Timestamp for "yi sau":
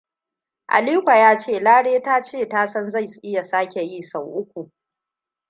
3.83-4.25